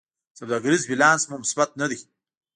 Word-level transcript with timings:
سوداګریز 0.39 0.83
بیلانس 0.89 1.21
مو 1.29 1.35
مثبت 1.43 1.69
نه 1.79 1.85
دی. 1.89 1.99